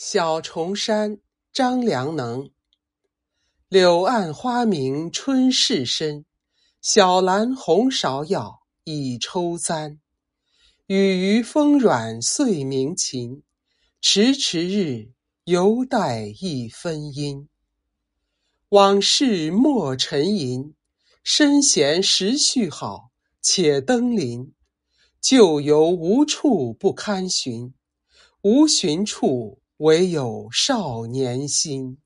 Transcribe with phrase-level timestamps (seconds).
[0.00, 1.18] 小重山，
[1.52, 2.52] 张良能。
[3.68, 6.24] 柳暗花明春事深，
[6.80, 9.98] 小兰红芍药，已抽簪。
[10.86, 13.42] 雨余风软岁鸣琴，
[14.00, 15.10] 迟迟日，
[15.42, 17.48] 犹带一分阴。
[18.68, 20.76] 往事莫沉吟，
[21.24, 23.10] 身闲时序好，
[23.42, 24.54] 且登临。
[25.20, 27.74] 旧游无处不堪寻，
[28.42, 31.98] 无寻处，唯有少年心。